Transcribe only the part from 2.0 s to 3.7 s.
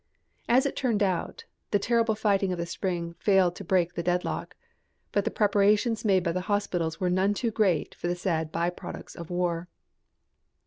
fighting of the spring failed to